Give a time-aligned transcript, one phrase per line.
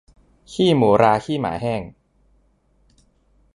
[0.51, 1.81] ขี้หมูราขี้หมาแห้ง